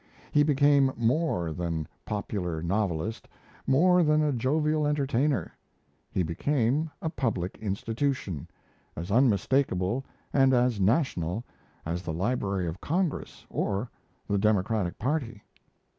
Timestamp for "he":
0.31-0.41, 6.09-6.23